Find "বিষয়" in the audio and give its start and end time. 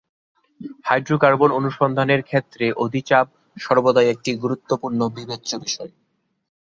5.57-5.91